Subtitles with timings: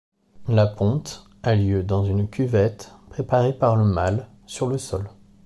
[0.47, 5.07] La ponte a lieu dans une cuvette préparée par le mâle sur le sol.